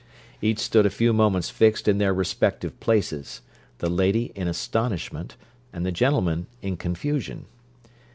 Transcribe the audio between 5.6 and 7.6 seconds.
and the gentleman in confusion.